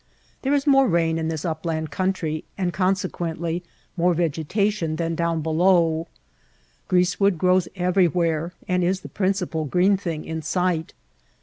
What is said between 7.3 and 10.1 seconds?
grows everywhere and is the principal green